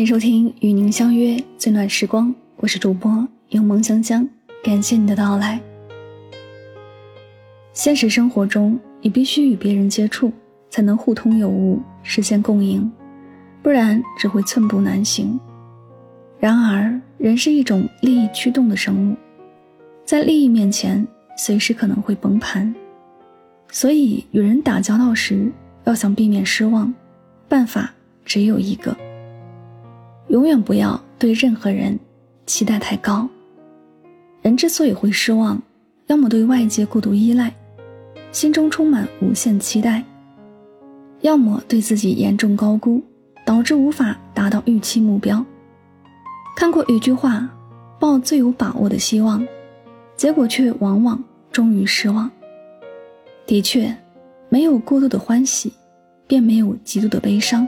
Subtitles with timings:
[0.00, 4.26] 欢迎收听与您相约最暖时光，我是主播柠檬香香，
[4.64, 5.60] 感谢你的到来。
[7.74, 10.32] 现实生活中，你必须与别人接触，
[10.70, 12.90] 才能互通有无，实现共赢，
[13.62, 15.38] 不然只会寸步难行。
[16.38, 19.14] 然而，人是一种利益驱动的生物，
[20.06, 21.06] 在利益面前，
[21.36, 22.74] 随时可能会崩盘。
[23.70, 25.52] 所以，与人打交道时，
[25.84, 26.90] 要想避免失望，
[27.50, 27.92] 办法
[28.24, 28.96] 只有一个。
[30.30, 31.98] 永远不要对任何人
[32.46, 33.28] 期待太高。
[34.42, 35.60] 人之所以会失望，
[36.06, 37.52] 要么对外界过度依赖，
[38.30, 40.02] 心中充满无限期待；
[41.20, 43.02] 要么对自己严重高估，
[43.44, 45.44] 导致无法达到预期目标。
[46.56, 47.50] 看过一句话
[47.98, 49.44] ：“抱最有把握的希望，
[50.16, 52.30] 结果却往往终于失望。”
[53.46, 53.92] 的确，
[54.48, 55.72] 没有过度的欢喜，
[56.28, 57.66] 便没有极度的悲伤。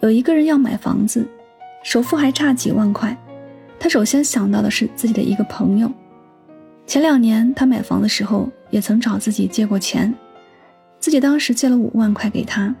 [0.00, 1.26] 有一个人要买房子。
[1.82, 3.16] 首付还差几万块，
[3.78, 5.90] 他首先想到的是自己的一个朋友。
[6.86, 10.12] 前两年他买房的时候也曾找自己借过钱，
[10.98, 12.74] 自己当时借了五万块给他，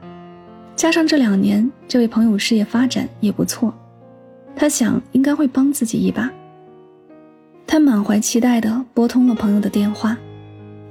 [0.76, 3.72] 加上这两年这位朋友事业发展也不错，
[4.54, 6.30] 他想应该会帮自己一把。
[7.66, 10.18] 他满怀期待地拨通了朋友的电话，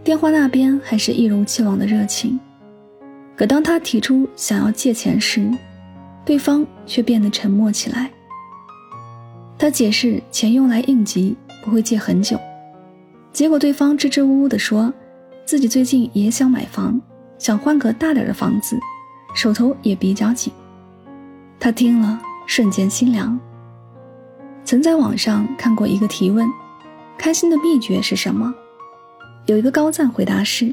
[0.03, 2.39] 电话那边还是一如既往的热情，
[3.35, 5.51] 可当他提出想要借钱时，
[6.29, 8.07] 对方却变得沉默起来。
[9.57, 12.39] 他解释钱用来应急，不会借很久。
[13.33, 14.93] 结果对方支支吾吾地说，
[15.43, 17.01] 自己最近也想买房，
[17.39, 18.77] 想换个大点的房子，
[19.33, 20.53] 手头也比较紧。
[21.59, 23.39] 他听了瞬间心凉。
[24.63, 26.47] 曾在网上看过一个提问：
[27.17, 28.53] 开心的秘诀是什么？
[29.47, 30.71] 有一个高赞回答是：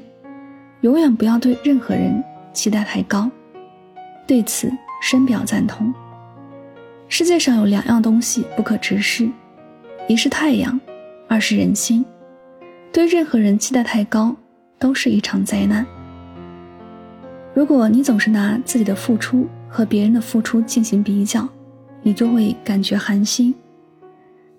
[0.82, 3.30] 永远不要对任何人期待太高。
[4.26, 4.70] 对此。
[5.08, 5.94] 深表赞同。
[7.08, 9.30] 世界上有两样东西不可直视，
[10.08, 10.80] 一是太阳，
[11.28, 12.04] 二是人心。
[12.92, 14.34] 对任何人期待太高，
[14.80, 15.86] 都是一场灾难。
[17.54, 21.48] 如果你总是拿自己的付出和别人的付出进行比较，
[22.02, 23.54] 你就会感觉寒心。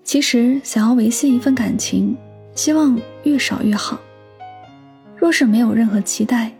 [0.02, 2.16] 其实，想要维系一份感情，
[2.54, 4.00] 希望越少越好。
[5.14, 6.50] 若是没有任何期待，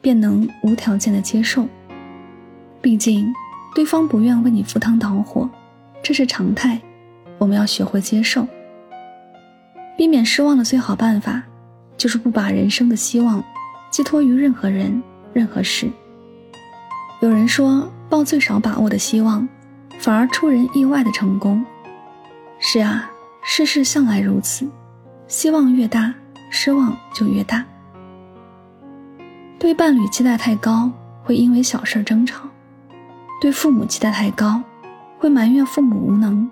[0.00, 1.68] 便能无条件的接受。
[2.80, 3.34] 毕竟，
[3.74, 5.48] 对方不愿为你赴汤蹈火，
[6.02, 6.80] 这是常态。
[7.38, 8.46] 我们要学会接受。
[9.96, 11.42] 避免失望的最好办法，
[11.96, 13.42] 就是不把人生的希望
[13.90, 15.02] 寄托于任何人、
[15.32, 15.90] 任何事。
[17.20, 19.46] 有人说，抱最少把握的希望，
[19.98, 21.64] 反而出人意外的成功。
[22.60, 23.10] 是啊，
[23.42, 24.68] 世事向来如此，
[25.26, 26.14] 希望越大，
[26.50, 27.64] 失望就越大。
[29.58, 30.90] 对伴侣期待太高，
[31.24, 32.48] 会因为小事争吵。
[33.40, 34.60] 对父母期待太高，
[35.16, 36.48] 会埋怨父母无能；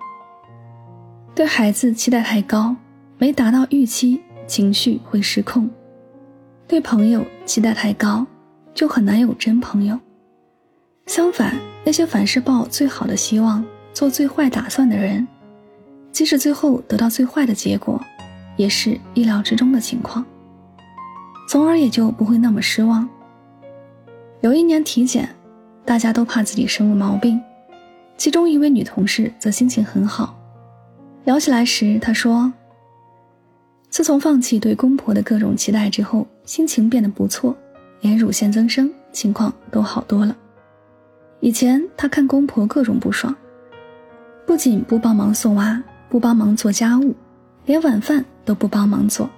[1.35, 2.73] 对孩子期待太高，
[3.17, 5.67] 没达到预期，情绪会失控；
[6.65, 8.25] 对朋友期待太高，
[8.73, 9.99] 就很难有真朋友。
[11.07, 15.27] 相反，那些凡事抱最好的希望、做最坏打算的人，
[16.13, 18.01] 即使最后得到最坏的结果，
[18.55, 20.25] 也是意料之中的情况，
[21.49, 23.07] 从而也就不会那么失望。
[24.39, 25.36] 有一年体检。
[25.87, 27.41] 大家都怕自己生了毛病，
[28.17, 30.37] 其中一位女同事则心情很好。
[31.23, 32.51] 聊起来时，她说
[33.89, 37.55] ：“自从放弃对公婆的各种期待之后，心情变得不错，
[38.01, 40.35] 连乳腺增生情况都好多了。
[41.39, 43.33] 以前她看公婆各种不爽，
[44.45, 47.15] 不仅不帮忙送娃，不帮忙做家务，
[47.65, 49.29] 连晚饭都不帮忙做，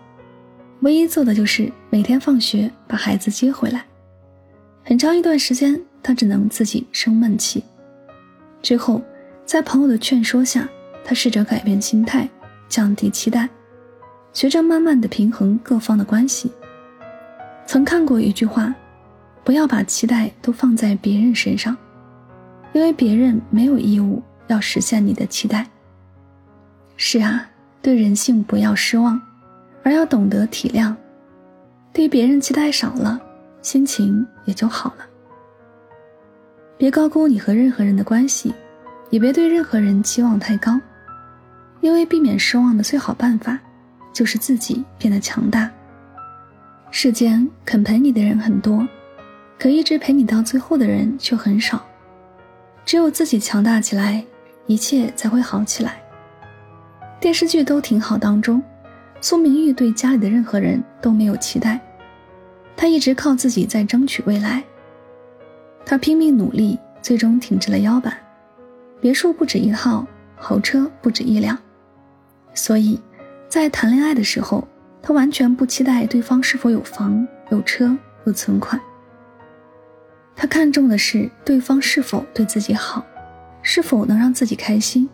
[0.80, 3.86] 唯一做的就是每天放学把孩子接回来。
[4.84, 7.64] 很长一段时间。”他只能自己生闷气。
[8.62, 9.02] 之后，
[9.46, 10.68] 在朋友的劝说下，
[11.04, 12.30] 他试着改变心态，
[12.68, 13.50] 降低期待，
[14.34, 16.52] 学着慢慢的平衡各方的关系。
[17.66, 18.74] 曾看过一句话
[19.44, 21.76] ：“不要把期待都放在别人身上，
[22.74, 25.68] 因为别人没有义务要实现你的期待。”
[26.98, 27.50] 是啊，
[27.82, 29.22] 对人性不要失望，
[29.84, 30.94] 而要懂得体谅。
[31.94, 33.20] 对别人期待少了，
[33.62, 35.06] 心情也就好了。
[36.80, 38.54] 别高估你和任何人的关系，
[39.10, 40.80] 也别对任何人期望太高，
[41.82, 43.60] 因为避免失望的最好办法，
[44.14, 45.70] 就是自己变得强大。
[46.90, 48.88] 世间肯陪你的人很多，
[49.60, 51.86] 可一直陪你到最后的人却很少。
[52.86, 54.24] 只有自己强大起来，
[54.66, 56.02] 一切才会好起来。
[57.20, 58.64] 电视剧都挺好当中，
[59.20, 61.78] 苏明玉对家里的任何人都没有期待，
[62.78, 64.64] 她一直靠自己在争取未来。
[65.90, 68.16] 他拼命努力，最终挺直了腰板。
[69.02, 70.06] 别墅不止一套，
[70.36, 71.58] 豪车不止一辆。
[72.54, 73.02] 所以，
[73.48, 74.68] 在谈恋爱的时候，
[75.02, 78.80] 他完全不期待对方是否有房、有车、有存款。
[80.36, 83.04] 他看重的是对方是否对自己好，
[83.64, 85.10] 是否能让自己开心。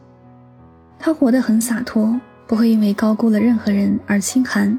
[1.00, 4.78] 他活得很洒脱，不会因为高估了任何人而心寒，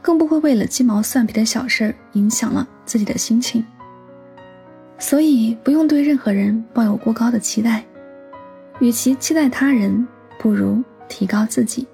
[0.00, 3.62] 更不会为了鸡毛蒜皮的小事影响了自己的心情。
[5.08, 7.84] 所以，不用对任何人抱有过高的期待。
[8.80, 10.04] 与其期待他人，
[10.36, 11.86] 不如提高自己。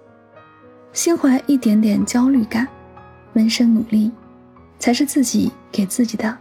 [0.94, 2.66] 心怀一点点焦虑感，
[3.34, 4.10] 闷声努力，
[4.78, 6.34] 才是自己给自己的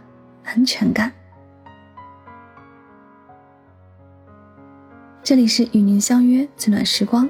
[0.44, 1.12] 安全感。
[5.22, 7.28] 这里是与您相约最暖时光，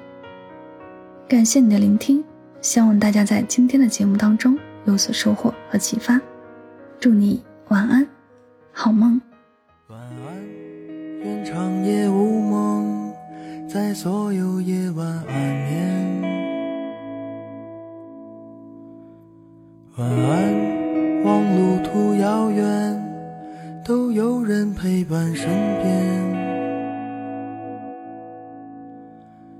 [1.26, 2.24] 感谢你的聆听，
[2.60, 6.20] 希望大家在今天的节目当中有所收获和启发。
[7.00, 8.06] 祝你晚安，
[8.70, 9.20] 好梦。
[11.84, 13.12] 夜无梦，
[13.68, 15.34] 在所有夜晚安
[15.68, 16.22] 眠。
[19.96, 22.64] 晚安，望路途遥远，
[23.84, 25.48] 都有人陪伴身
[25.82, 26.42] 边。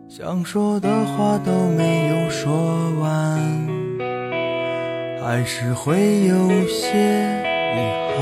[0.09, 2.53] 想说的话都没有说
[3.01, 3.41] 完，
[5.21, 6.99] 还是会有些
[7.75, 7.79] 遗
[8.15, 8.21] 憾。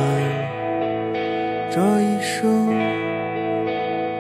[1.73, 2.69] 这一生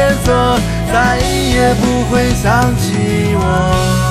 [0.00, 0.58] 夜色，
[0.90, 4.09] 再也不会想起我。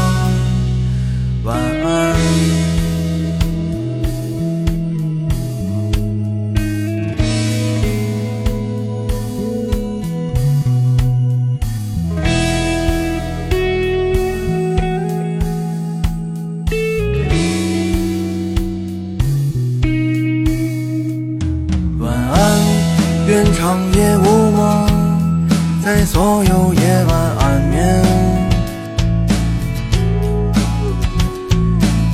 [25.99, 28.01] 在所有夜晚安眠。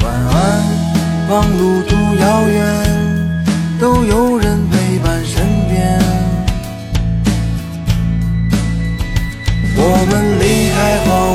[0.01, 0.63] 晚安，
[1.29, 2.65] 望路途遥远，
[3.79, 6.01] 都有人陪伴身边。
[9.77, 11.35] 我们离开荒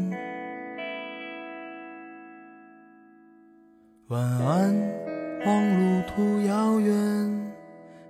[4.11, 4.75] 晚安，
[5.45, 7.53] 望路途遥远，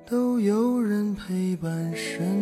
[0.03, 2.40] 都有人陪伴身边。